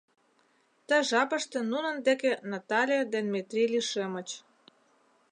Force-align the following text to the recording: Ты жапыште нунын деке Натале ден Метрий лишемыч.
Ты 0.87 0.95
жапыште 1.09 1.59
нунын 1.71 1.97
деке 2.07 2.31
Натале 2.49 2.99
ден 3.13 3.25
Метрий 3.33 3.69
лишемыч. 3.73 4.29